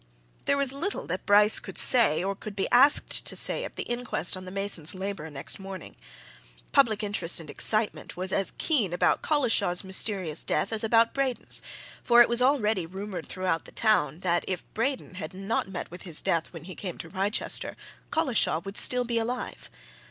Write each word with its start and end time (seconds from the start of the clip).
There 0.45 0.57
was 0.57 0.73
little 0.73 1.05
that 1.05 1.27
Bryce 1.27 1.59
could 1.59 1.77
say 1.77 2.23
or 2.23 2.35
could 2.35 2.55
be 2.55 2.67
asked 2.71 3.23
to 3.23 3.35
say 3.35 3.63
at 3.63 3.75
the 3.75 3.83
inquest 3.83 4.35
on 4.35 4.45
the 4.45 4.49
mason's 4.49 4.95
labourer 4.95 5.29
next 5.29 5.59
morning. 5.59 5.95
Public 6.71 7.03
interest 7.03 7.39
and 7.39 7.51
excitement 7.51 8.17
was 8.17 8.33
as 8.33 8.53
keen 8.57 8.93
about 8.93 9.21
Collishaw's 9.21 9.83
mysterious 9.83 10.43
death 10.43 10.73
as 10.73 10.83
about 10.83 11.13
Braden's, 11.13 11.61
for 12.03 12.19
it 12.19 12.29
was 12.29 12.41
already 12.41 12.87
rumoured 12.87 13.27
through 13.27 13.45
the 13.63 13.71
town 13.71 14.21
that 14.21 14.43
if 14.47 14.65
Braden 14.73 15.13
had 15.21 15.35
not 15.35 15.69
met 15.69 15.91
with 15.91 16.01
his 16.01 16.19
death 16.23 16.51
when 16.51 16.63
he 16.63 16.73
came 16.73 16.97
to 16.97 17.09
Wrychester, 17.09 17.75
Collishaw 18.09 18.59
would 18.65 18.77
still 18.77 19.03
be 19.03 19.19
alive. 19.19 19.69